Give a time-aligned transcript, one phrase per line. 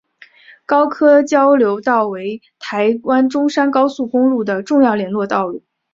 [0.65, 5.61] 高科交流道为台湾中山高速公路的重要联络道路。